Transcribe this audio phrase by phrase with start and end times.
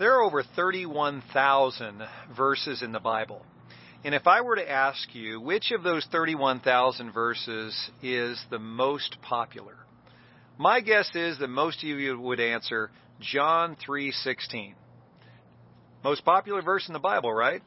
[0.00, 2.02] There are over 31,000
[2.34, 3.44] verses in the Bible.
[4.02, 9.18] And if I were to ask you which of those 31,000 verses is the most
[9.20, 9.76] popular,
[10.56, 12.90] my guess is that most of you would answer
[13.20, 14.74] John 3:16.
[16.02, 17.62] Most popular verse in the Bible, right?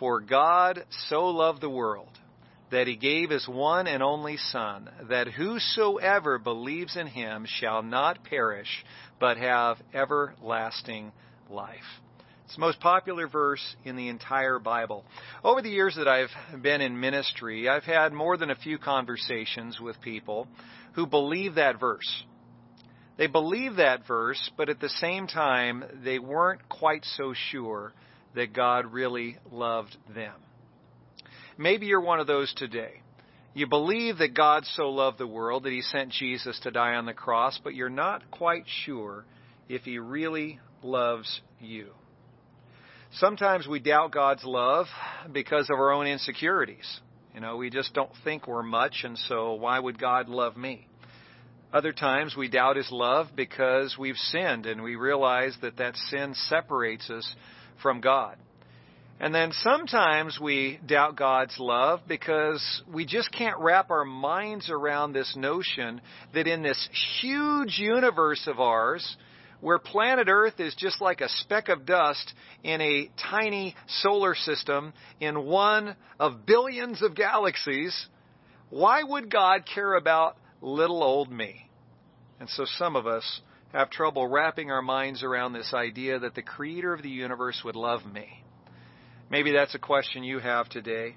[0.00, 2.18] For God so loved the world
[2.70, 8.24] that he gave his one and only son that whosoever believes in him shall not
[8.24, 8.84] perish
[9.20, 11.14] but have everlasting life.
[12.44, 15.04] It's the most popular verse in the entire Bible.
[15.44, 19.80] Over the years that I've been in ministry, I've had more than a few conversations
[19.80, 20.48] with people
[20.94, 22.24] who believe that verse.
[23.16, 27.92] They believe that verse, but at the same time, they weren't quite so sure
[28.34, 30.34] that God really loved them.
[31.58, 33.02] Maybe you're one of those today.
[33.54, 37.04] You believe that God so loved the world that he sent Jesus to die on
[37.04, 39.26] the cross, but you're not quite sure
[39.68, 41.88] if he really loves you.
[43.12, 44.86] Sometimes we doubt God's love
[45.32, 47.00] because of our own insecurities.
[47.34, 50.86] You know, we just don't think we're much, and so why would God love me?
[51.72, 56.34] Other times we doubt His love because we've sinned and we realize that that sin
[56.34, 57.34] separates us
[57.82, 58.36] from God.
[59.20, 65.12] And then sometimes we doubt God's love because we just can't wrap our minds around
[65.12, 66.00] this notion
[66.34, 66.88] that in this
[67.20, 69.16] huge universe of ours,
[69.62, 72.34] where planet Earth is just like a speck of dust
[72.64, 78.08] in a tiny solar system in one of billions of galaxies,
[78.70, 81.68] why would God care about little old me?
[82.40, 83.40] And so some of us
[83.72, 87.76] have trouble wrapping our minds around this idea that the creator of the universe would
[87.76, 88.42] love me.
[89.30, 91.14] Maybe that's a question you have today.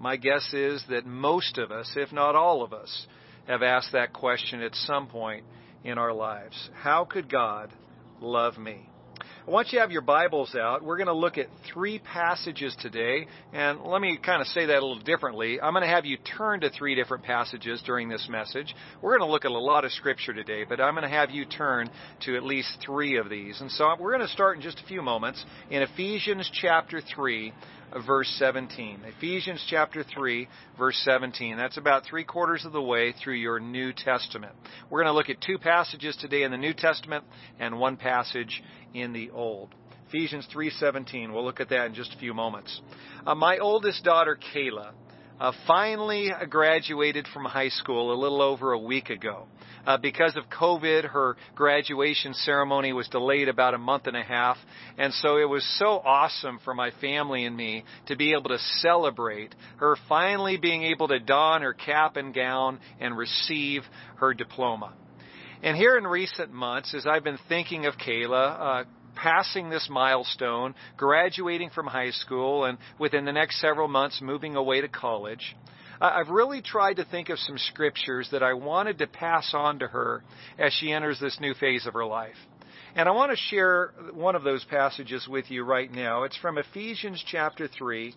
[0.00, 3.06] My guess is that most of us, if not all of us,
[3.46, 5.44] have asked that question at some point
[5.84, 6.70] in our lives.
[6.74, 7.70] How could God
[8.24, 8.88] love me.
[9.46, 10.82] Once you have your Bibles out.
[10.82, 13.26] We're going to look at three passages today.
[13.52, 15.60] And let me kind of say that a little differently.
[15.60, 18.74] I'm going to have you turn to three different passages during this message.
[19.02, 21.30] We're going to look at a lot of Scripture today, but I'm going to have
[21.30, 21.90] you turn
[22.22, 23.60] to at least three of these.
[23.60, 27.52] And so we're going to start in just a few moments in Ephesians chapter 3,
[28.06, 29.00] verse 17.
[29.16, 31.56] Ephesians chapter 3, verse 17.
[31.56, 34.54] That's about three quarters of the way through your New Testament.
[34.90, 37.24] We're going to look at two passages today in the New Testament
[37.58, 38.62] and one passage
[38.92, 39.74] in the Old.
[40.08, 41.32] Ephesians 3:17.
[41.32, 42.80] We'll look at that in just a few moments.
[43.26, 44.92] Uh, my oldest daughter, Kayla,
[45.40, 49.46] uh, finally graduated from high school a little over a week ago.
[49.86, 54.56] Uh, because of COVID, her graduation ceremony was delayed about a month and a half.
[54.96, 58.58] And so it was so awesome for my family and me to be able to
[58.78, 63.82] celebrate her finally being able to don her cap and gown and receive
[64.16, 64.94] her diploma.
[65.62, 68.84] And here in recent months, as I've been thinking of Kayla, uh,
[69.24, 74.82] passing this milestone, graduating from high school, and within the next several months moving away
[74.82, 75.56] to college,
[75.98, 79.86] I've really tried to think of some scriptures that I wanted to pass on to
[79.86, 80.22] her
[80.58, 82.36] as she enters this new phase of her life.
[82.96, 86.24] And I want to share one of those passages with you right now.
[86.24, 88.14] It's from Ephesians chapter 3,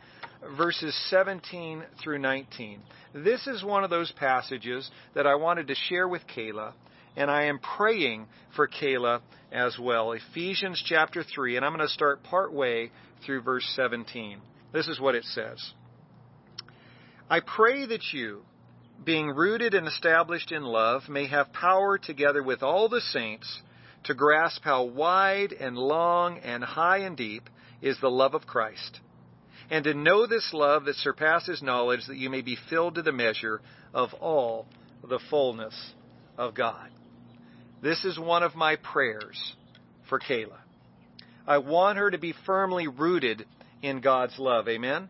[0.58, 2.82] verses 17 through 19.
[3.14, 6.74] This is one of those passages that I wanted to share with Kayla,
[7.18, 10.12] and I am praying for Kayla as well.
[10.14, 12.92] Ephesians chapter 3, and I'm going to start part way
[13.26, 14.40] through verse 17.
[14.72, 15.74] This is what it says.
[17.30, 18.44] I pray that you,
[19.04, 23.62] being rooted and established in love, may have power together with all the saints
[24.04, 27.50] to grasp how wide and long and high and deep
[27.82, 29.00] is the love of Christ,
[29.70, 33.12] and to know this love that surpasses knowledge, that you may be filled to the
[33.12, 33.60] measure
[33.94, 34.68] of all
[35.08, 35.94] the fullness
[36.38, 36.90] of God.
[37.82, 39.56] This is one of my prayers
[40.10, 40.58] for Kayla.
[41.46, 43.46] I want her to be firmly rooted
[43.82, 44.68] in God's love.
[44.68, 45.10] Amen?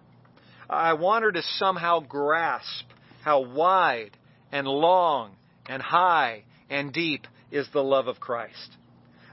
[0.69, 2.85] I want her to somehow grasp
[3.23, 4.11] how wide
[4.51, 5.31] and long
[5.67, 8.75] and high and deep is the love of Christ.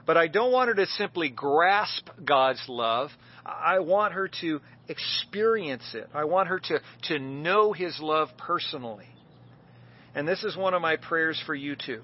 [0.05, 3.09] But I don't want her to simply grasp God's love.
[3.45, 6.07] I want her to experience it.
[6.13, 9.07] I want her to, to know His love personally.
[10.13, 12.01] And this is one of my prayers for you too.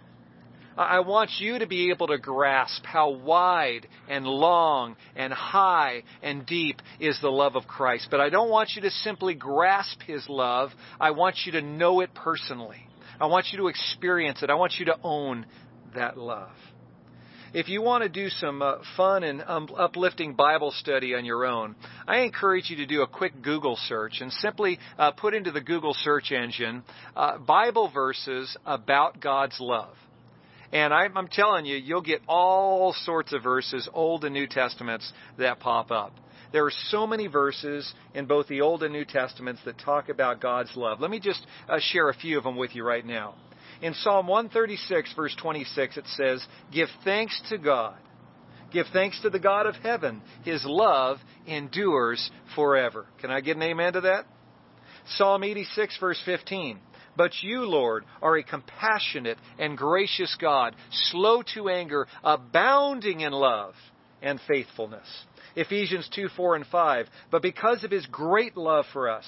[0.77, 6.45] I want you to be able to grasp how wide and long and high and
[6.45, 8.07] deep is the love of Christ.
[8.09, 10.71] But I don't want you to simply grasp His love.
[10.99, 12.87] I want you to know it personally.
[13.19, 14.49] I want you to experience it.
[14.49, 15.45] I want you to own
[15.93, 16.49] that love.
[17.53, 21.45] If you want to do some uh, fun and um, uplifting Bible study on your
[21.45, 21.75] own,
[22.07, 25.59] I encourage you to do a quick Google search and simply uh, put into the
[25.59, 26.83] Google search engine
[27.13, 29.95] uh, Bible verses about God's love.
[30.71, 35.11] And I'm, I'm telling you, you'll get all sorts of verses, Old and New Testaments,
[35.37, 36.13] that pop up.
[36.53, 40.41] There are so many verses in both the Old and New Testaments that talk about
[40.41, 40.99] God's love.
[40.99, 43.35] Let me just uh, share a few of them with you right now.
[43.81, 47.95] In Psalm 136, verse 26, it says, Give thanks to God.
[48.71, 50.21] Give thanks to the God of heaven.
[50.43, 53.05] His love endures forever.
[53.19, 54.25] Can I get an amen to that?
[55.15, 56.79] Psalm 86, verse 15.
[57.15, 60.75] But you, Lord, are a compassionate and gracious God,
[61.11, 63.73] slow to anger, abounding in love
[64.21, 65.07] and faithfulness.
[65.55, 67.07] Ephesians 2, 4, and 5.
[67.29, 69.25] But because of his great love for us,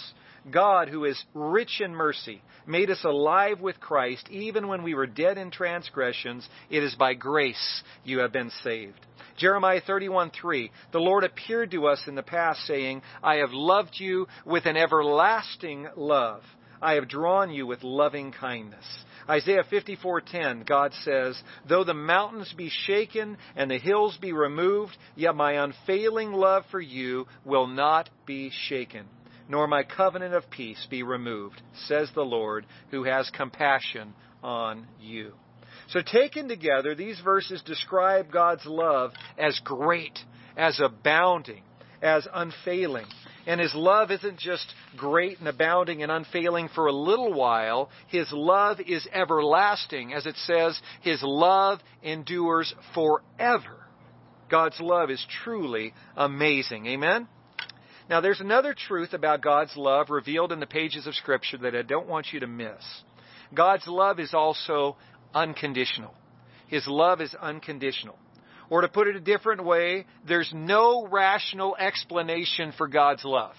[0.50, 5.08] God, who is rich in mercy, made us alive with Christ even when we were
[5.08, 6.48] dead in transgressions.
[6.70, 9.00] It is by grace you have been saved.
[9.38, 14.28] Jeremiah 31:3 The Lord appeared to us in the past saying, I have loved you
[14.46, 16.44] with an everlasting love.
[16.84, 18.86] I have drawn you with loving kindness.
[19.30, 25.34] Isaiah 54:10 God says, "Though the mountains be shaken and the hills be removed, yet
[25.34, 29.08] my unfailing love for you will not be shaken,
[29.48, 34.14] nor my covenant of peace be removed," says the Lord, who has compassion
[34.44, 35.34] on you.
[35.88, 40.20] So taken together, these verses describe God's love as great,
[40.58, 41.64] as abounding,
[42.02, 43.08] as unfailing.
[43.46, 47.90] And his love isn't just great and abounding and unfailing for a little while.
[48.08, 50.14] His love is everlasting.
[50.14, 53.86] As it says, his love endures forever.
[54.50, 56.86] God's love is truly amazing.
[56.86, 57.28] Amen?
[58.10, 61.82] Now, there's another truth about God's love revealed in the pages of Scripture that I
[61.82, 62.84] don't want you to miss.
[63.54, 64.98] God's love is also
[65.34, 66.14] unconditional.
[66.68, 68.18] His love is unconditional.
[68.70, 73.56] Or to put it a different way, there's no rational explanation for God's love.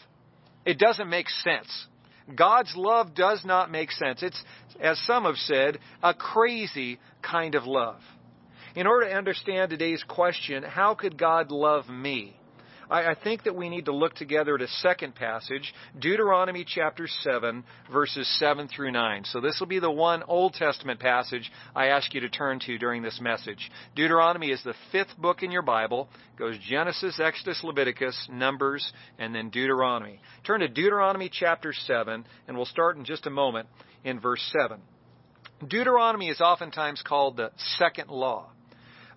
[0.65, 1.87] It doesn't make sense.
[2.35, 4.23] God's love does not make sense.
[4.23, 4.43] It's,
[4.81, 8.01] as some have said, a crazy kind of love.
[8.75, 12.37] In order to understand today's question, how could God love me?
[12.91, 17.07] I, I think that we need to look together at a second passage, Deuteronomy chapter
[17.07, 19.25] 7, verses 7 through 9.
[19.25, 22.79] So this will be the one Old Testament passage I ask you to turn to
[22.79, 23.71] during this message.
[23.95, 26.09] Deuteronomy is the fifth book in your Bible.
[26.35, 30.21] It goes Genesis, Exodus, Leviticus, Numbers, and then Deuteronomy.
[30.47, 33.69] Turn to Deuteronomy chapter 7, and we'll start in just a moment
[34.05, 34.81] in verse 7.
[35.69, 38.51] Deuteronomy is oftentimes called the second law.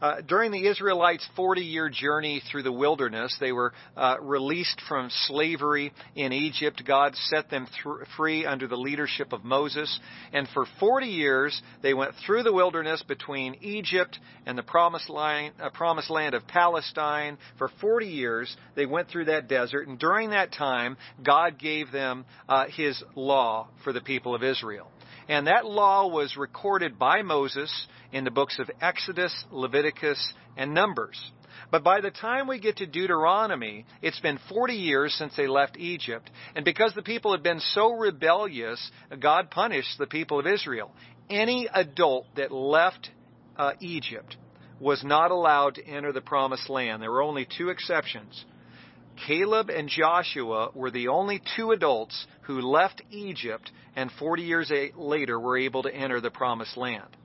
[0.02, 5.10] Uh, during the Israelites' 40 year journey through the wilderness, they were uh, released from
[5.10, 6.84] slavery in Egypt.
[6.86, 10.00] God set them th- free under the leadership of Moses.
[10.34, 15.52] And for 40 years, they went through the wilderness between Egypt and the promised, line,
[15.60, 17.38] uh, promised land of Palestine.
[17.58, 19.88] For 40 years, they went through that desert.
[19.88, 24.92] And during that time, God gave them uh, His law for the people of Israel.
[25.27, 31.19] And that law was recorded by Moses in the books of Exodus, Leviticus, and Numbers.
[31.69, 35.77] But by the time we get to Deuteronomy, it's been 40 years since they left
[35.77, 36.29] Egypt.
[36.56, 40.91] And because the people had been so rebellious, God punished the people of Israel.
[41.29, 43.09] Any adult that left
[43.57, 44.38] uh, Egypt
[44.79, 47.01] was not allowed to enter the promised land.
[47.01, 48.45] There were only two exceptions.
[49.25, 55.40] Caleb and Joshua were the only two adults who left Egypt and 40 years later
[55.40, 57.18] were able to enter the promised land.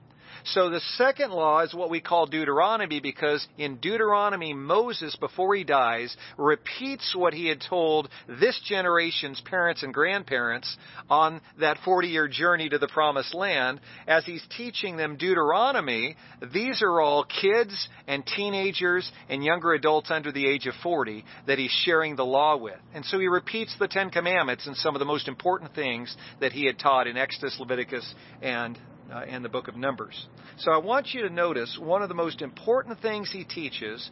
[0.45, 5.63] So the second law is what we call Deuteronomy because in Deuteronomy, Moses, before he
[5.63, 10.75] dies, repeats what he had told this generation's parents and grandparents
[11.09, 13.79] on that 40 year journey to the promised land.
[14.05, 16.17] As he's teaching them Deuteronomy,
[16.53, 21.57] these are all kids and teenagers and younger adults under the age of 40 that
[21.57, 22.79] he's sharing the law with.
[22.93, 26.51] And so he repeats the Ten Commandments and some of the most important things that
[26.51, 28.77] he had taught in Exodus, Leviticus, and
[29.11, 30.27] uh, and the book of Numbers.
[30.57, 34.09] So I want you to notice one of the most important things he teaches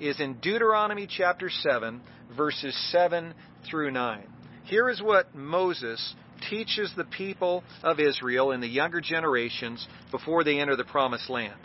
[0.00, 2.00] is in Deuteronomy chapter 7,
[2.36, 3.34] verses 7
[3.68, 4.26] through 9.
[4.64, 6.14] Here is what Moses
[6.50, 11.60] teaches the people of Israel and the younger generations before they enter the promised land.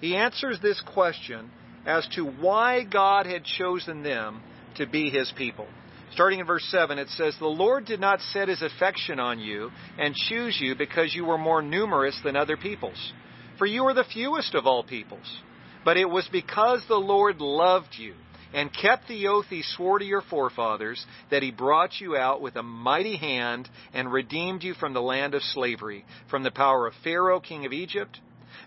[0.00, 1.50] He answers this question
[1.86, 4.42] as to why God had chosen them
[4.76, 5.66] to be his people.
[6.12, 9.70] Starting in verse 7, it says, The Lord did not set his affection on you
[9.98, 13.12] and choose you because you were more numerous than other peoples,
[13.58, 15.40] for you are the fewest of all peoples.
[15.84, 18.14] But it was because the Lord loved you
[18.52, 22.56] and kept the oath he swore to your forefathers that he brought you out with
[22.56, 26.94] a mighty hand and redeemed you from the land of slavery, from the power of
[27.04, 28.18] Pharaoh, king of Egypt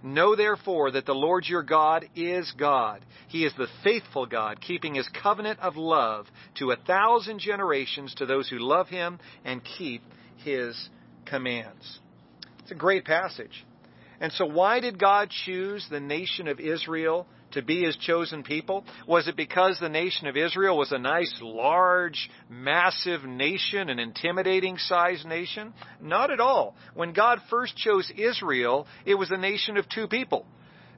[0.04, 3.06] Know therefore that the Lord your God is God.
[3.28, 8.26] He is the faithful God, keeping his covenant of love to a thousand generations to
[8.26, 10.02] those who love him and keep
[10.38, 10.90] his
[11.26, 12.00] commands.
[12.60, 13.66] It's a great passage.
[14.20, 18.86] And so, why did God choose the nation of Israel to be his chosen people?
[19.08, 24.78] Was it because the nation of Israel was a nice, large, massive nation, an intimidating
[24.78, 25.74] sized nation?
[26.02, 26.76] Not at all.
[26.94, 30.46] When God first chose Israel, it was a nation of two people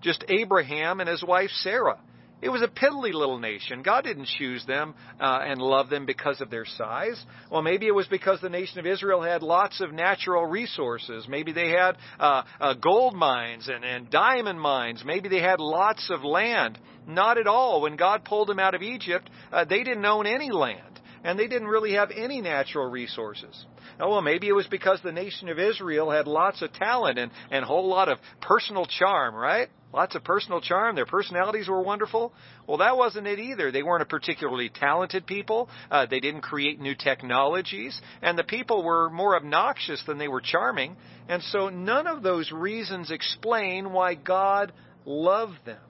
[0.03, 1.97] just Abraham and his wife Sarah.
[2.43, 3.83] It was a piddly little nation.
[3.83, 7.23] God didn't choose them uh, and love them because of their size.
[7.49, 11.25] Well, maybe it was because the nation of Israel had lots of natural resources.
[11.29, 15.03] Maybe they had uh, uh, gold mines and, and diamond mines.
[15.05, 16.77] Maybe they had lots of land.
[17.07, 17.81] Not at all.
[17.81, 21.47] When God pulled them out of Egypt, uh, they didn't own any land, and they
[21.47, 23.65] didn't really have any natural resources.
[23.99, 27.31] Oh, well, maybe it was because the nation of Israel had lots of talent and,
[27.51, 29.69] and a whole lot of personal charm, right?
[29.93, 30.95] Lots of personal charm.
[30.95, 32.33] Their personalities were wonderful.
[32.67, 33.71] Well, that wasn't it either.
[33.71, 35.69] They weren't a particularly talented people.
[35.91, 37.99] Uh, they didn't create new technologies.
[38.23, 40.95] And the people were more obnoxious than they were charming.
[41.29, 44.73] And so none of those reasons explain why God
[45.05, 45.81] loved them.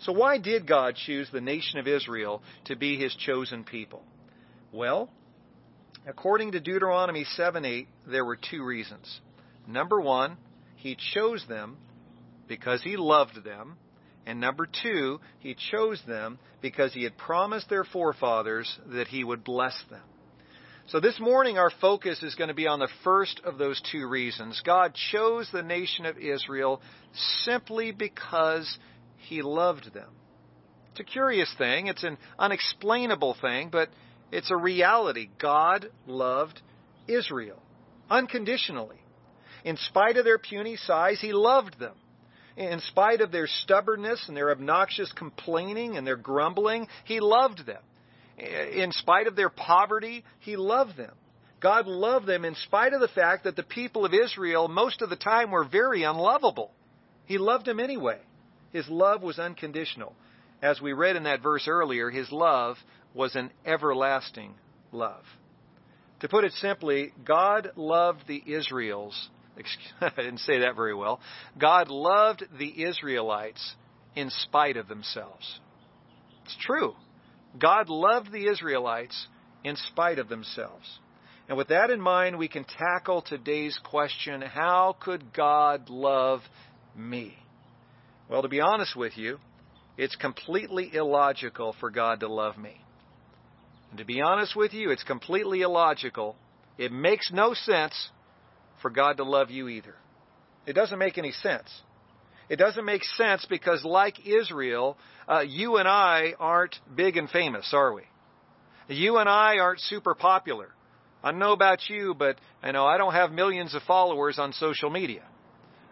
[0.00, 4.02] So why did God choose the nation of Israel to be his chosen people?
[4.72, 5.10] Well,
[6.06, 9.20] according to Deuteronomy 7 8, there were two reasons.
[9.66, 10.38] Number one,
[10.76, 11.76] he chose them
[12.48, 13.76] because he loved them.
[14.24, 19.44] And number two, he chose them because he had promised their forefathers that he would
[19.44, 20.02] bless them.
[20.86, 24.08] So this morning our focus is going to be on the first of those two
[24.08, 24.60] reasons.
[24.64, 26.80] God chose the nation of Israel
[27.44, 28.78] simply because
[29.28, 30.10] he loved them.
[30.90, 31.86] It's a curious thing.
[31.86, 33.88] It's an unexplainable thing, but
[34.32, 35.28] it's a reality.
[35.38, 36.60] God loved
[37.06, 37.62] Israel
[38.10, 38.96] unconditionally.
[39.64, 41.94] In spite of their puny size, he loved them.
[42.56, 47.80] In spite of their stubbornness and their obnoxious complaining and their grumbling, He loved them.
[48.38, 51.14] In spite of their poverty, He loved them.
[51.60, 55.08] God loved them in spite of the fact that the people of Israel most of
[55.08, 56.72] the time were very unlovable.
[57.24, 58.18] He loved them anyway.
[58.72, 60.14] His love was unconditional.
[60.62, 62.76] As we read in that verse earlier, His love
[63.14, 64.54] was an everlasting
[64.92, 65.24] love.
[66.20, 69.28] To put it simply, God loved the Israels
[70.00, 71.20] I didn't say that very well.
[71.58, 73.74] God loved the Israelites
[74.14, 75.60] in spite of themselves.
[76.44, 76.94] It's true.
[77.58, 79.26] God loved the Israelites
[79.64, 80.98] in spite of themselves.
[81.48, 86.40] And with that in mind, we can tackle today's question how could God love
[86.96, 87.36] me?
[88.28, 89.38] Well, to be honest with you,
[89.96, 92.80] it's completely illogical for God to love me.
[93.90, 96.36] And to be honest with you, it's completely illogical.
[96.78, 98.10] It makes no sense
[98.80, 99.94] for God to love you either.
[100.66, 101.68] It doesn't make any sense.
[102.48, 104.96] It doesn't make sense because, like Israel,
[105.28, 108.02] uh, you and I aren't big and famous, are we?
[108.88, 110.68] You and I aren't super popular.
[111.22, 114.52] I don't know about you, but I know I don't have millions of followers on
[114.52, 115.22] social media.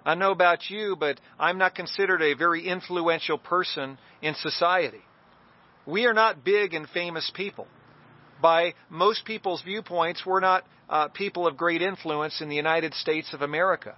[0.04, 5.02] I know about you, but I'm not considered a very influential person in society.
[5.86, 7.66] We are not big and famous people
[8.40, 13.32] by most people's viewpoints, we're not uh, people of great influence in the United States
[13.32, 13.94] of America.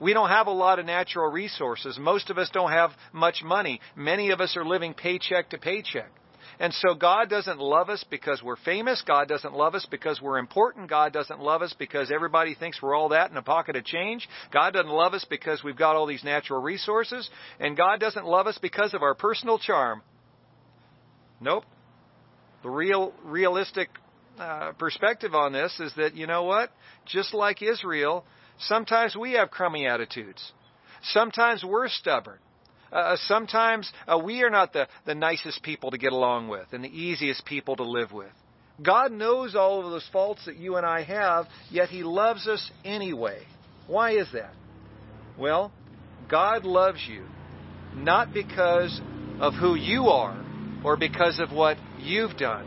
[0.00, 1.98] We don't have a lot of natural resources.
[1.98, 3.80] Most of us don't have much money.
[3.94, 6.10] Many of us are living paycheck to paycheck.
[6.60, 9.02] And so God doesn't love us because we're famous.
[9.06, 10.88] God doesn't love us because we're important.
[10.88, 14.28] God doesn't love us because everybody thinks we're all that in a pocket of change.
[14.52, 17.28] God doesn't love us because we've got all these natural resources.
[17.58, 20.02] And God doesn't love us because of our personal charm.
[21.40, 21.64] Nope.
[22.62, 23.88] The real, realistic
[24.38, 26.70] uh, perspective on this is that, you know what?
[27.06, 28.24] Just like Israel,
[28.58, 30.52] sometimes we have crummy attitudes.
[31.02, 32.38] Sometimes we're stubborn.
[32.92, 36.84] Uh, sometimes uh, we are not the, the nicest people to get along with and
[36.84, 38.30] the easiest people to live with.
[38.82, 42.70] God knows all of those faults that you and I have, yet He loves us
[42.84, 43.42] anyway.
[43.86, 44.52] Why is that?
[45.38, 45.72] Well,
[46.28, 47.24] God loves you
[47.94, 49.00] not because
[49.40, 50.44] of who you are
[50.84, 52.66] or because of what you've done.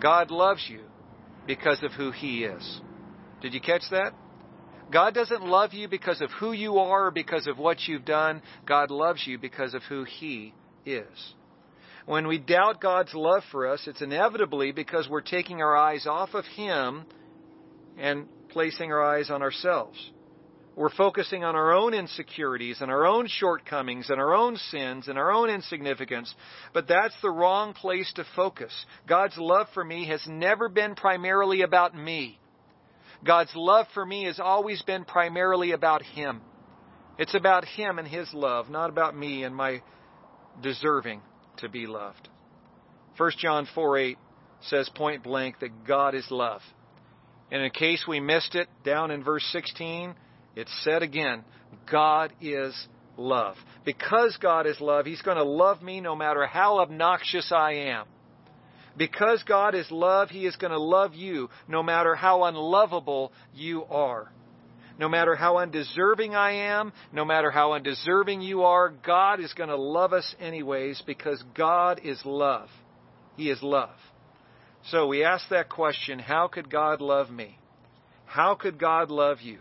[0.00, 0.80] God loves you
[1.46, 2.80] because of who He is.
[3.40, 4.12] Did you catch that?
[4.90, 8.42] God doesn't love you because of who you are or because of what you've done.
[8.66, 10.52] God loves you because of who He
[10.84, 11.34] is.
[12.06, 16.34] When we doubt God's love for us, it's inevitably because we're taking our eyes off
[16.34, 17.04] of Him
[17.96, 19.98] and placing our eyes on ourselves.
[20.74, 25.18] We're focusing on our own insecurities and our own shortcomings and our own sins and
[25.18, 26.34] our own insignificance.
[26.72, 28.72] But that's the wrong place to focus.
[29.06, 32.39] God's love for me has never been primarily about me.
[33.24, 36.40] God's love for me has always been primarily about Him.
[37.18, 39.82] It's about Him and His love, not about me and my
[40.62, 41.20] deserving
[41.58, 42.28] to be loved.
[43.16, 44.18] 1 John 4 8
[44.62, 46.62] says point blank that God is love.
[47.50, 50.14] And in case we missed it, down in verse 16,
[50.56, 51.44] It's said again
[51.90, 52.74] God is
[53.16, 53.56] love.
[53.84, 58.06] Because God is love, He's going to love me no matter how obnoxious I am.
[59.00, 63.84] Because God is love, He is going to love you no matter how unlovable you
[63.84, 64.30] are.
[64.98, 69.70] No matter how undeserving I am, no matter how undeserving you are, God is going
[69.70, 72.68] to love us anyways because God is love.
[73.38, 73.96] He is love.
[74.90, 77.56] So we ask that question how could God love me?
[78.26, 79.60] How could God love you?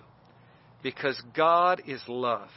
[0.84, 2.50] Because God is love.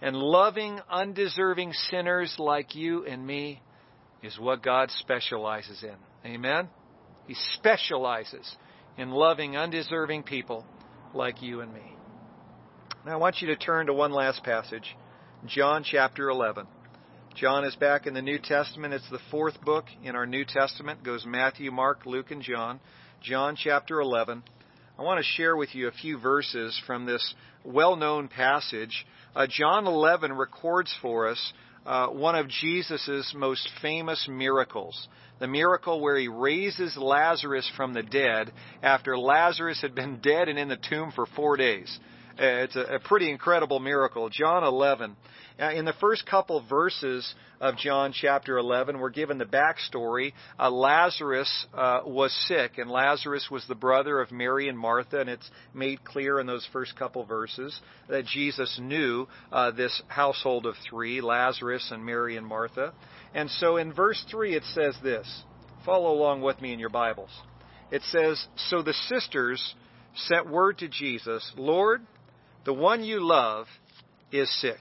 [0.00, 3.60] And loving undeserving sinners like you and me
[4.26, 5.96] is what God specializes in.
[6.30, 6.68] Amen?
[7.26, 8.56] He specializes
[8.98, 10.66] in loving undeserving people
[11.14, 11.96] like you and me.
[13.04, 14.96] Now I want you to turn to one last passage,
[15.46, 16.66] John chapter 11.
[17.36, 18.94] John is back in the New Testament.
[18.94, 21.00] It's the fourth book in our New Testament.
[21.00, 22.80] It goes Matthew, Mark, Luke, and John.
[23.22, 24.42] John chapter 11.
[24.98, 29.06] I want to share with you a few verses from this well-known passage.
[29.34, 31.52] Uh, John 11 records for us
[31.86, 35.08] uh, one of Jesus' most famous miracles.
[35.38, 38.52] The miracle where he raises Lazarus from the dead
[38.82, 41.98] after Lazarus had been dead and in the tomb for four days.
[42.38, 44.28] Uh, it's a, a pretty incredible miracle.
[44.28, 45.16] John 11.
[45.58, 50.34] Uh, in the first couple verses of John chapter 11, we're given the backstory.
[50.58, 55.30] Uh, Lazarus uh, was sick, and Lazarus was the brother of Mary and Martha, and
[55.30, 60.74] it's made clear in those first couple verses that Jesus knew uh, this household of
[60.90, 62.92] three, Lazarus and Mary and Martha.
[63.34, 65.26] And so in verse 3 it says this.
[65.86, 67.30] Follow along with me in your Bibles.
[67.90, 69.74] It says, So the sisters
[70.14, 72.02] sent word to Jesus, Lord,
[72.66, 73.66] the one you love
[74.30, 74.80] is sick.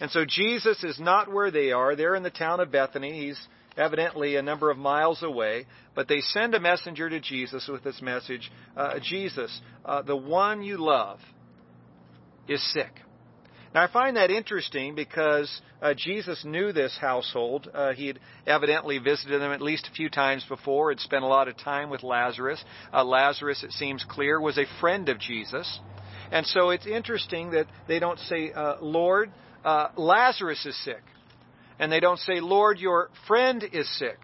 [0.00, 1.96] And so Jesus is not where they are.
[1.96, 3.26] They're in the town of Bethany.
[3.26, 3.40] He's
[3.76, 5.66] evidently a number of miles away.
[5.94, 10.62] But they send a messenger to Jesus with this message uh, Jesus, uh, the one
[10.62, 11.18] you love,
[12.48, 12.92] is sick.
[13.74, 15.48] Now, I find that interesting because
[15.80, 17.70] uh, Jesus knew this household.
[17.72, 21.28] Uh, he had evidently visited them at least a few times before, had spent a
[21.28, 22.62] lot of time with Lazarus.
[22.92, 25.78] Uh, Lazarus, it seems clear, was a friend of Jesus.
[26.30, 29.32] And so it's interesting that they don't say, uh, Lord,
[29.64, 31.02] uh, Lazarus is sick.
[31.78, 34.18] And they don't say, Lord, your friend is sick.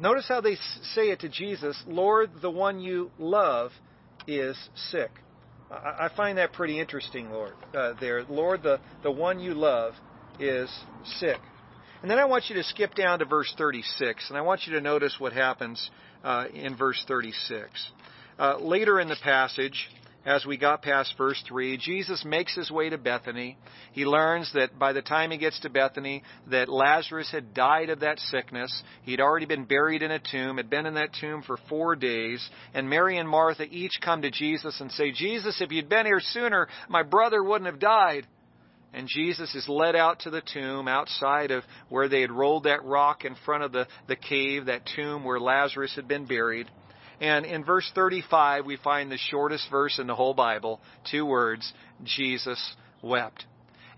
[0.00, 0.56] Notice how they
[0.94, 3.72] say it to Jesus, Lord, the one you love
[4.26, 4.56] is
[4.90, 5.10] sick.
[5.70, 8.24] I, find that pretty interesting, Lord, uh, there.
[8.24, 9.94] Lord, the, the one you love
[10.40, 10.68] is
[11.18, 11.38] sick.
[12.02, 14.72] And then I want you to skip down to verse 36, and I want you
[14.72, 15.90] to notice what happens
[16.24, 17.68] uh, in verse 36.
[18.38, 19.88] Uh, later in the passage,
[20.24, 23.56] as we got past verse 3, Jesus makes his way to Bethany.
[23.92, 28.00] He learns that by the time he gets to Bethany, that Lazarus had died of
[28.00, 28.82] that sickness.
[29.02, 32.46] He'd already been buried in a tomb, had been in that tomb for four days.
[32.74, 36.20] And Mary and Martha each come to Jesus and say, Jesus, if you'd been here
[36.20, 38.26] sooner, my brother wouldn't have died.
[38.92, 42.84] And Jesus is led out to the tomb outside of where they had rolled that
[42.84, 46.68] rock in front of the, the cave, that tomb where Lazarus had been buried.
[47.20, 50.80] And in verse 35, we find the shortest verse in the whole Bible
[51.10, 53.44] two words Jesus wept.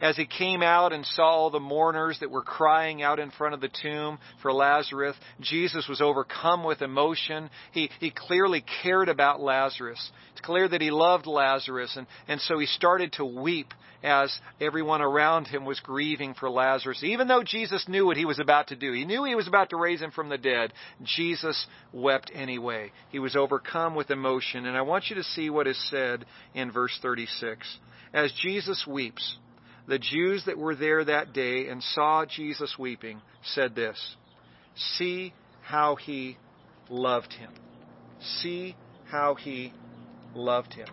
[0.03, 3.55] As he came out and saw all the mourners that were crying out in front
[3.55, 7.49] of the tomb for Lazarus, Jesus was overcome with emotion.
[7.71, 10.11] He, he clearly cared about Lazarus.
[10.33, 15.03] It's clear that he loved Lazarus, and, and so he started to weep as everyone
[15.03, 17.05] around him was grieving for Lazarus.
[17.05, 19.71] Even though Jesus knew what he was about to do, he knew he was about
[19.71, 20.73] to raise him from the dead,
[21.05, 22.91] Jesus wept anyway.
[23.11, 24.67] He was overcome with emotion.
[24.67, 27.79] And I want you to see what is said in verse 36.
[28.12, 29.37] As Jesus weeps,
[29.87, 33.99] the Jews that were there that day and saw Jesus weeping said this
[34.77, 36.37] See how he
[36.88, 37.53] loved him.
[38.40, 38.77] See
[39.11, 39.73] how he
[40.35, 40.88] loved him.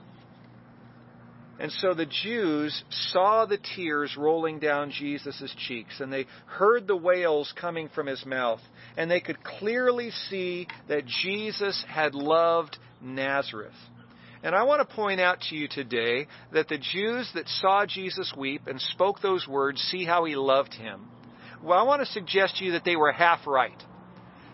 [1.60, 6.95] And so the Jews saw the tears rolling down Jesus' cheeks, and they heard the
[6.95, 8.62] wails coming from his mouth,
[8.95, 13.75] and they could clearly see that Jesus had loved Lazarus.
[14.43, 18.34] And I want to point out to you today that the Jews that saw Jesus
[18.38, 21.08] weep and spoke those words, see how he loved him,
[21.62, 23.84] well, I want to suggest to you that they were half right.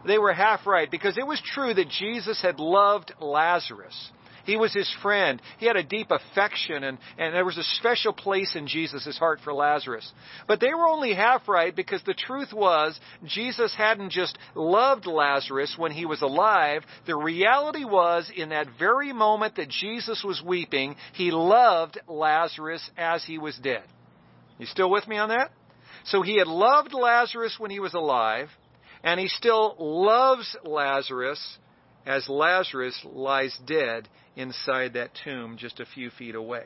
[0.07, 4.11] They were half right because it was true that Jesus had loved Lazarus.
[4.45, 5.41] He was his friend.
[5.57, 9.39] He had a deep affection, and, and there was a special place in Jesus' heart
[9.43, 10.09] for Lazarus.
[10.47, 15.75] But they were only half right because the truth was Jesus hadn't just loved Lazarus
[15.77, 16.83] when he was alive.
[17.07, 23.23] The reality was, in that very moment that Jesus was weeping, he loved Lazarus as
[23.25, 23.83] he was dead.
[24.59, 25.51] You still with me on that?
[26.05, 28.49] So he had loved Lazarus when he was alive,
[29.03, 31.57] and he still loves Lazarus
[32.05, 36.65] as Lazarus lies dead inside that tomb just a few feet away.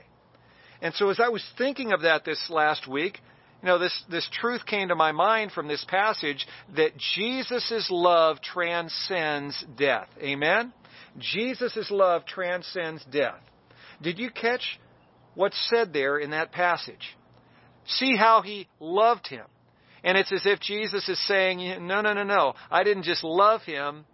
[0.81, 3.19] And so as I was thinking of that this last week,
[3.61, 8.41] you know, this, this truth came to my mind from this passage that Jesus' love
[8.41, 10.07] transcends death.
[10.21, 10.73] Amen?
[11.17, 13.41] Jesus' love transcends death.
[14.01, 14.79] Did you catch
[15.35, 17.17] what's said there in that passage?
[17.85, 19.45] See how he loved him.
[20.03, 22.53] And it's as if Jesus is saying, no, no, no, no.
[22.71, 24.05] I didn't just love him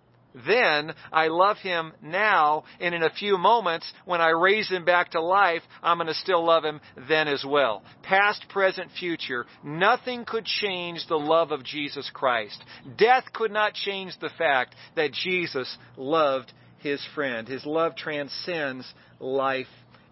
[0.47, 0.93] then.
[1.11, 2.63] I love him now.
[2.79, 6.13] And in a few moments, when I raise him back to life, I'm going to
[6.13, 7.83] still love him then as well.
[8.03, 9.45] Past, present, future.
[9.63, 12.61] Nothing could change the love of Jesus Christ.
[12.97, 17.47] Death could not change the fact that Jesus loved his friend.
[17.47, 19.67] His love transcends life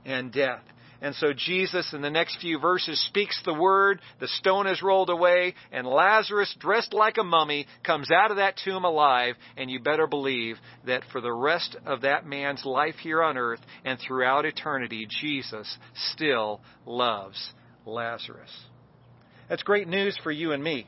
[0.06, 0.62] and death.
[1.04, 5.10] And so Jesus, in the next few verses, speaks the word, the stone is rolled
[5.10, 9.36] away, and Lazarus, dressed like a mummy, comes out of that tomb alive.
[9.58, 10.56] And you better believe
[10.88, 15.78] that for the rest of that man's life here on earth and throughout eternity, Jesus
[16.14, 17.52] still loves
[17.86, 18.58] Lazarus.
[19.50, 20.88] That's great news for you and me.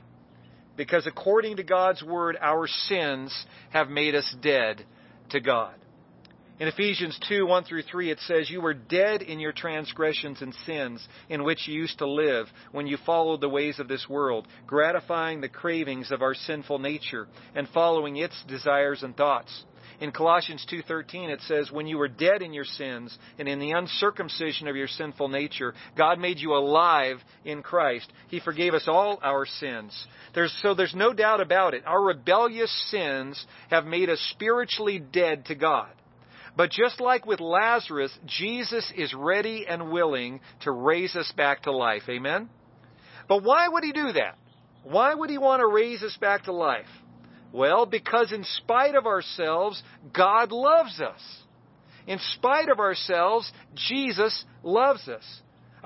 [0.77, 3.35] Because according to God's word, our sins
[3.71, 4.85] have made us dead
[5.31, 5.75] to God.
[6.57, 10.53] In Ephesians 2, 1 through 3, it says, You were dead in your transgressions and
[10.65, 14.47] sins in which you used to live when you followed the ways of this world,
[14.65, 19.65] gratifying the cravings of our sinful nature and following its desires and thoughts.
[19.99, 23.71] In Colossians 2:13 it says when you were dead in your sins and in the
[23.71, 28.11] uncircumcision of your sinful nature God made you alive in Christ.
[28.27, 30.07] He forgave us all our sins.
[30.33, 31.85] There's, so there's no doubt about it.
[31.85, 35.89] Our rebellious sins have made us spiritually dead to God.
[36.55, 41.71] But just like with Lazarus, Jesus is ready and willing to raise us back to
[41.71, 42.03] life.
[42.07, 42.49] Amen?
[43.27, 44.37] But why would he do that?
[44.83, 46.85] Why would he want to raise us back to life?
[47.51, 49.81] Well, because in spite of ourselves,
[50.13, 51.21] God loves us.
[52.07, 55.23] In spite of ourselves, Jesus loves us.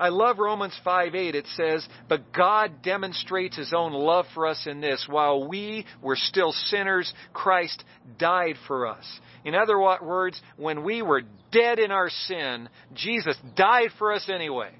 [0.00, 1.34] I love Romans 5 8.
[1.34, 5.06] It says, But God demonstrates His own love for us in this.
[5.08, 7.84] While we were still sinners, Christ
[8.18, 9.04] died for us.
[9.44, 14.70] In other words, when we were dead in our sin, Jesus died for us anyway.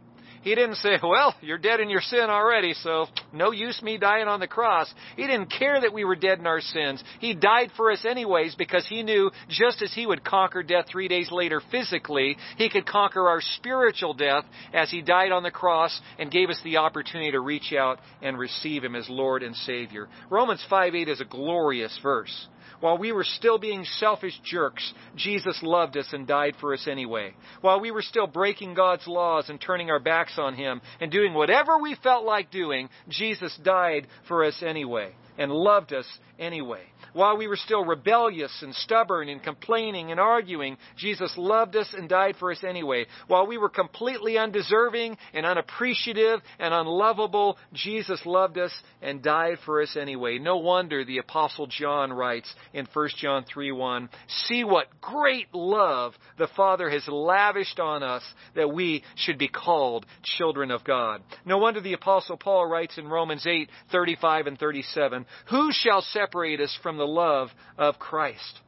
[0.42, 4.26] He didn't say, well, you're dead in your sin already, so no use me dying
[4.26, 4.92] on the cross.
[5.16, 7.05] He didn't care that we were dead in our sins.
[7.20, 11.09] He died for us anyways because he knew just as he would conquer death three
[11.09, 16.00] days later physically, he could conquer our spiritual death as he died on the cross
[16.18, 20.09] and gave us the opportunity to reach out and receive him as Lord and Savior.
[20.31, 22.48] Romans 5 8 is a glorious verse.
[22.81, 27.35] While we were still being selfish jerks, Jesus loved us and died for us anyway.
[27.61, 31.35] While we were still breaking God's laws and turning our backs on Him and doing
[31.35, 36.07] whatever we felt like doing, Jesus died for us anyway and loved us
[36.38, 36.83] anyway.
[37.12, 42.09] While we were still rebellious and stubborn and complaining and arguing, Jesus loved us and
[42.09, 43.07] died for us anyway.
[43.26, 48.72] While we were completely undeserving and unappreciative and unlovable, Jesus loved us
[49.03, 50.38] and died for us anyway.
[50.38, 56.48] No wonder the apostle John writes in 1 John 3:1, "See what great love the
[56.48, 58.22] Father has lavished on us
[58.55, 63.09] that we should be called children of God." No wonder the apostle Paul writes in
[63.09, 68.61] Romans 8:35 and 37, "Who shall separate us from the love of Christ.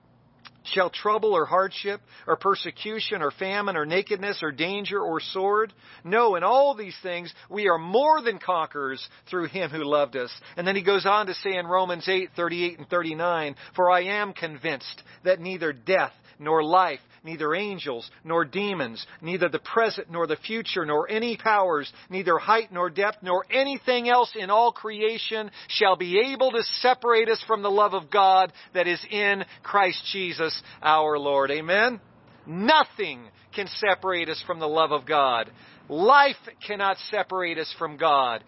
[0.64, 5.72] Shall trouble or hardship or persecution or famine or nakedness or danger or sword?
[6.04, 10.30] No, in all these things we are more than conquerors through him who loved us.
[10.56, 14.04] And then he goes on to say in Romans 8, 38 and 39, For I
[14.04, 20.26] am convinced that neither death nor life, neither angels nor demons, neither the present nor
[20.26, 25.50] the future, nor any powers, neither height nor depth, nor anything else in all creation
[25.68, 30.02] shall be able to separate us from the love of God that is in Christ
[30.12, 31.50] Jesus our Lord.
[31.50, 32.00] Amen?
[32.46, 35.50] Nothing can separate us from the love of God.
[35.88, 38.42] Life cannot separate us from God.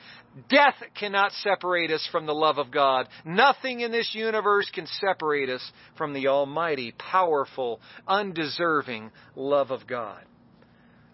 [0.49, 3.09] Death cannot separate us from the love of God.
[3.25, 5.63] Nothing in this universe can separate us
[5.97, 10.23] from the almighty, powerful, undeserving love of God.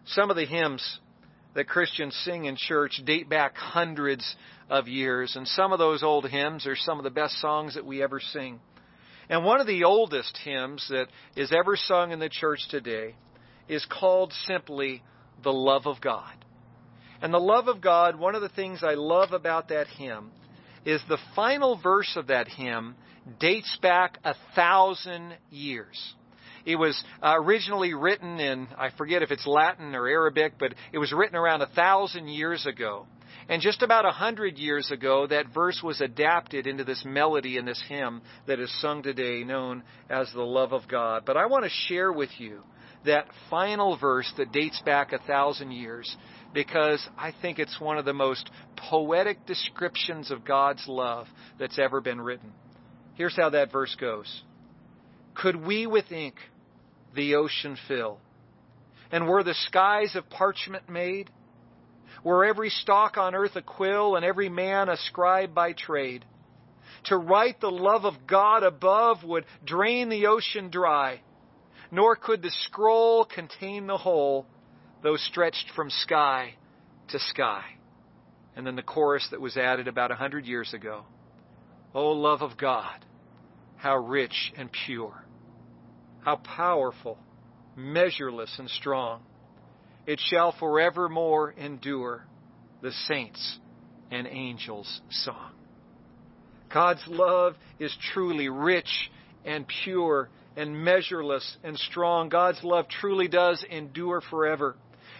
[0.07, 1.01] Some of the hymns
[1.55, 4.37] that Christians sing in church date back hundreds
[4.69, 7.85] of years, and some of those old hymns are some of the best songs that
[7.85, 8.61] we ever sing.
[9.31, 13.14] And one of the oldest hymns that is ever sung in the church today
[13.69, 15.05] is called simply
[15.45, 16.35] The Love of God.
[17.23, 20.33] And the love of God, one of the things I love about that hymn
[20.85, 22.97] is the final verse of that hymn
[23.38, 26.14] dates back a thousand years.
[26.64, 30.99] It was uh, originally written in, I forget if it's Latin or Arabic, but it
[30.99, 33.07] was written around a thousand years ago.
[33.51, 37.65] And just about a hundred years ago, that verse was adapted into this melody in
[37.65, 41.25] this hymn that is sung today, known as the love of God.
[41.27, 42.63] But I want to share with you
[43.05, 46.17] that final verse that dates back a thousand years
[46.55, 51.27] because I think it's one of the most poetic descriptions of God's love
[51.59, 52.53] that's ever been written.
[53.15, 54.43] Here's how that verse goes
[55.35, 56.37] Could we with ink
[57.17, 58.21] the ocean fill?
[59.11, 61.31] And were the skies of parchment made?
[62.22, 66.24] Were every stalk on earth a quill, and every man a scribe by trade?
[67.04, 71.22] To write the love of God above would drain the ocean dry,
[71.90, 74.46] nor could the scroll contain the whole,
[75.02, 76.54] though stretched from sky
[77.09, 77.64] to sky.
[78.54, 81.04] And then the chorus that was added about a hundred years ago.
[81.94, 83.04] O love of God,
[83.76, 85.24] how rich and pure,
[86.20, 87.18] how powerful,
[87.76, 89.22] measureless and strong.
[90.07, 92.25] It shall forevermore endure
[92.83, 93.59] the saints
[94.11, 95.53] and angels' song.
[96.73, 99.11] God's love is truly rich
[99.45, 102.29] and pure and measureless and strong.
[102.29, 104.77] God's love truly does endure forever.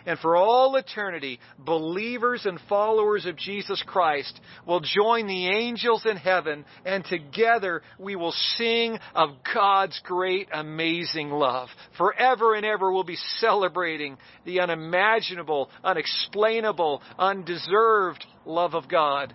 [0.07, 6.16] And for all eternity, believers and followers of Jesus Christ will join the angels in
[6.16, 11.68] heaven, and together we will sing of God's great, amazing love.
[11.98, 19.35] Forever and ever we'll be celebrating the unimaginable, unexplainable, undeserved love of God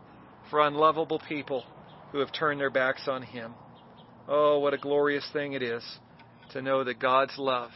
[0.49, 1.63] for unlovable people
[2.11, 3.53] who have turned their backs on Him.
[4.27, 5.83] Oh, what a glorious thing it is
[6.51, 7.71] to know that God's love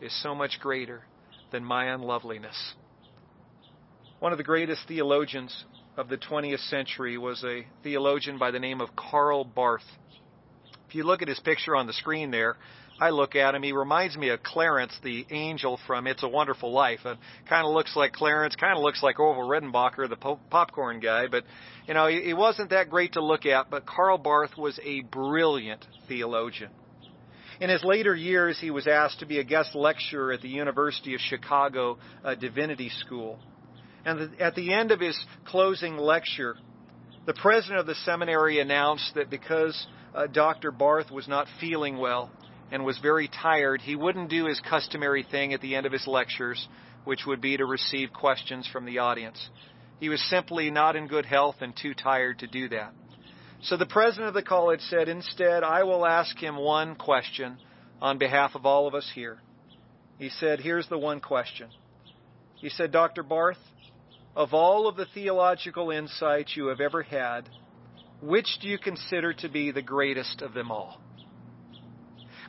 [0.00, 1.02] is so much greater
[1.50, 2.74] than my unloveliness.
[4.18, 5.64] One of the greatest theologians
[5.96, 9.84] of the 20th century was a theologian by the name of Karl Barth.
[10.88, 12.56] If you look at his picture on the screen there,
[13.00, 13.62] I look at him.
[13.62, 17.00] He reminds me of Clarence, the angel from It's a Wonderful Life.
[17.04, 20.38] Uh, and kind of looks like Clarence, kind of looks like Orville Redenbacher, the po-
[20.50, 21.26] popcorn guy.
[21.26, 21.44] But
[21.86, 23.70] you know, he, he wasn't that great to look at.
[23.70, 26.70] But Karl Barth was a brilliant theologian.
[27.60, 31.14] In his later years, he was asked to be a guest lecturer at the University
[31.14, 33.38] of Chicago uh, Divinity School.
[34.04, 36.56] And at the end of his closing lecture,
[37.26, 40.72] the president of the seminary announced that because uh, Dr.
[40.72, 42.30] Barth was not feeling well,
[42.72, 46.06] and was very tired, he wouldn't do his customary thing at the end of his
[46.06, 46.66] lectures,
[47.04, 49.50] which would be to receive questions from the audience.
[49.98, 52.94] He was simply not in good health and too tired to do that.
[53.62, 57.58] So the president of the college said, instead, I will ask him one question
[58.00, 59.38] on behalf of all of us here.
[60.18, 61.68] He said, Here's the one question.
[62.56, 63.22] He said, Dr.
[63.22, 63.58] Barth,
[64.34, 67.48] of all of the theological insights you have ever had,
[68.22, 71.00] which do you consider to be the greatest of them all?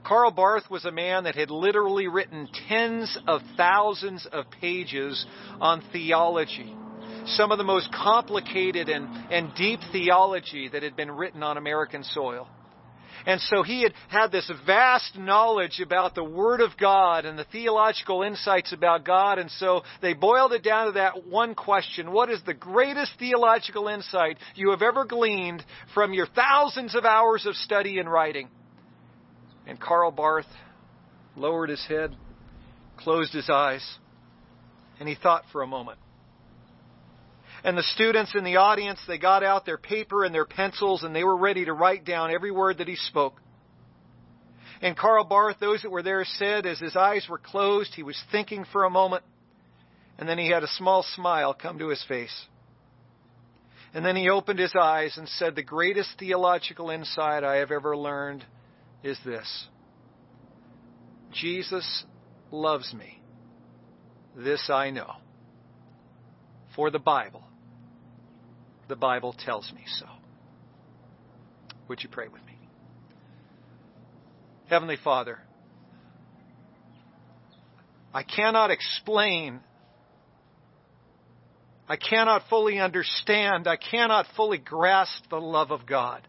[0.03, 5.25] Karl Barth was a man that had literally written tens of thousands of pages
[5.59, 6.73] on theology.
[7.25, 12.03] Some of the most complicated and, and deep theology that had been written on American
[12.03, 12.47] soil.
[13.25, 17.45] And so he had had this vast knowledge about the Word of God and the
[17.45, 19.37] theological insights about God.
[19.37, 23.87] And so they boiled it down to that one question What is the greatest theological
[23.87, 28.49] insight you have ever gleaned from your thousands of hours of study and writing?
[29.67, 30.47] And Karl Barth
[31.35, 32.15] lowered his head,
[32.97, 33.85] closed his eyes,
[34.99, 35.99] and he thought for a moment.
[37.63, 41.15] And the students in the audience, they got out their paper and their pencils and
[41.15, 43.39] they were ready to write down every word that he spoke.
[44.81, 48.21] And Karl Barth, those that were there said, as his eyes were closed, he was
[48.31, 49.23] thinking for a moment,
[50.17, 52.45] and then he had a small smile come to his face.
[53.93, 57.95] And then he opened his eyes and said, The greatest theological insight I have ever
[57.95, 58.43] learned
[59.03, 59.67] is this
[61.31, 62.03] Jesus
[62.51, 63.21] loves me.
[64.35, 65.13] This I know.
[66.75, 67.43] For the Bible,
[68.91, 70.05] the Bible tells me so.
[71.87, 72.57] Would you pray with me?
[74.67, 75.39] Heavenly Father,
[78.13, 79.61] I cannot explain,
[81.87, 86.27] I cannot fully understand, I cannot fully grasp the love of God.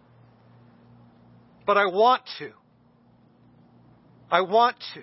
[1.66, 2.52] But I want to.
[4.30, 5.02] I want to.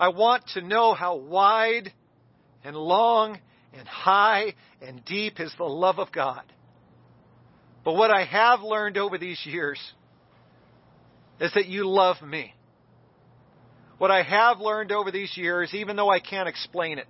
[0.00, 1.92] I want to know how wide
[2.64, 3.38] and long
[3.76, 6.42] and high and deep is the love of God.
[7.84, 9.78] But what I have learned over these years
[11.40, 12.54] is that you love me.
[13.98, 17.06] What I have learned over these years, even though I can't explain it,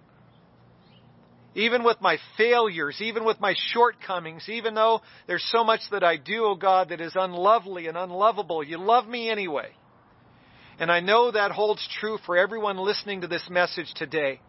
[1.55, 6.18] even with my failures, even with my shortcomings, even though there's so much that I
[6.18, 9.70] do, oh God, that is unlovely and unlovable, you love me anyway.
[10.79, 14.40] And I know that holds true for everyone listening to this message today.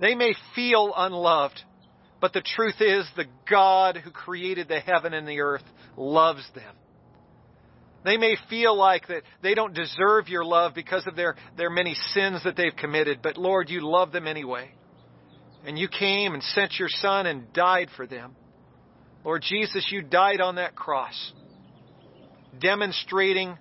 [0.00, 1.60] They may feel unloved,
[2.20, 5.64] but the truth is the God who created the heaven and the earth
[5.96, 6.74] loves them.
[8.04, 11.94] They may feel like that they don't deserve your love because of their, their many
[12.12, 14.70] sins that they've committed, but Lord, you love them anyway.
[15.64, 18.36] And you came and sent your Son and died for them.
[19.24, 21.32] Lord Jesus, you died on that cross,
[22.60, 23.56] demonstrating,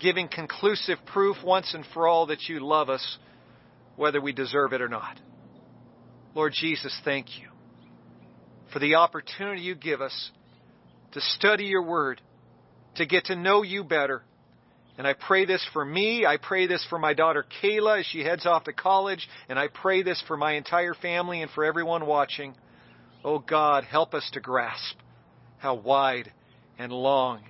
[0.00, 3.18] giving conclusive proof once and for all that you love us,
[3.94, 5.16] whether we deserve it or not.
[6.34, 7.48] Lord Jesus, thank you
[8.72, 10.30] for the opportunity you give us
[11.12, 12.20] to study your word,
[12.96, 14.22] to get to know you better.
[14.96, 16.24] And I pray this for me.
[16.26, 19.26] I pray this for my daughter Kayla as she heads off to college.
[19.48, 22.54] And I pray this for my entire family and for everyone watching.
[23.24, 24.96] Oh God, help us to grasp
[25.58, 26.32] how wide
[26.78, 27.40] and long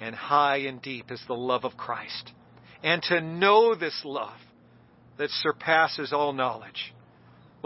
[0.00, 2.32] and high and deep is the love of Christ.
[2.82, 4.38] And to know this love
[5.16, 6.92] that surpasses all knowledge.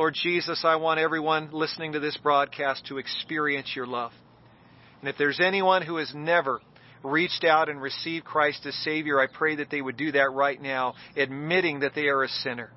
[0.01, 4.13] Lord Jesus, I want everyone listening to this broadcast to experience your love.
[5.01, 6.63] And if there's anyone who has never
[7.03, 10.59] reached out and received Christ as Savior, I pray that they would do that right
[10.59, 12.71] now, admitting that they are a sinner,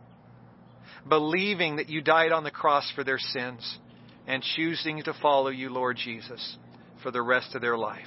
[1.07, 3.79] believing that you died on the cross for their sins,
[4.27, 6.57] and choosing to follow you, Lord Jesus,
[7.03, 8.01] for the rest of their life.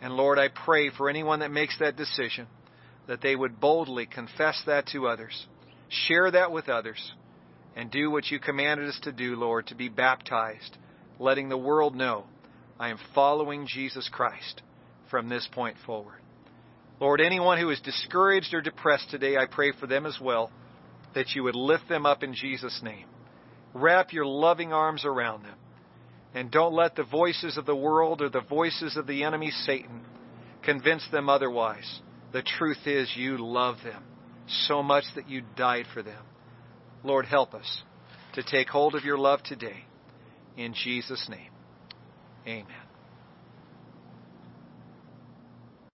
[0.00, 2.46] And Lord, I pray for anyone that makes that decision
[3.08, 5.48] that they would boldly confess that to others,
[5.88, 7.12] share that with others,
[7.80, 10.76] and do what you commanded us to do, Lord, to be baptized,
[11.18, 12.26] letting the world know
[12.78, 14.60] I am following Jesus Christ
[15.10, 16.20] from this point forward.
[17.00, 20.52] Lord, anyone who is discouraged or depressed today, I pray for them as well,
[21.14, 23.06] that you would lift them up in Jesus' name.
[23.72, 25.56] Wrap your loving arms around them.
[26.34, 30.02] And don't let the voices of the world or the voices of the enemy, Satan,
[30.62, 32.00] convince them otherwise.
[32.32, 34.02] The truth is, you love them
[34.66, 36.22] so much that you died for them.
[37.02, 37.82] Lord, help us
[38.34, 39.84] to take hold of your love today.
[40.56, 41.50] In Jesus' name,
[42.46, 42.89] amen.